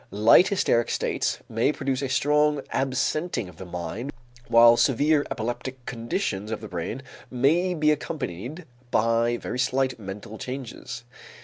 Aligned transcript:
Light 0.09 0.47
hysteric 0.47 0.89
states 0.89 1.37
may 1.47 1.71
produce 1.71 2.01
a 2.01 2.09
strong 2.09 2.63
absenting 2.73 3.47
of 3.47 3.57
the 3.57 3.67
mind 3.67 4.11
while 4.47 4.75
severe 4.75 5.27
epileptic 5.29 5.85
conditions 5.85 6.49
of 6.49 6.59
the 6.59 6.67
brain 6.67 7.03
may 7.29 7.75
be 7.75 7.91
accompanied 7.91 8.65
by 8.89 9.37
very 9.37 9.59
slight 9.59 9.99
mental 9.99 10.39
changes. 10.39 11.03